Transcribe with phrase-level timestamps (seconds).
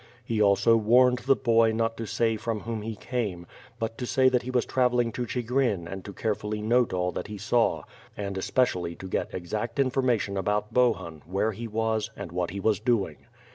[0.25, 3.45] He also warned the boy not to say from whom he came,
[3.77, 7.27] but to say that he was travelling to Ohigrin and to carefully note all that
[7.27, 7.83] he saw;
[8.17, 12.79] and especially to get exact information about Bohun, where he was, and what he was
[12.79, 13.27] doing.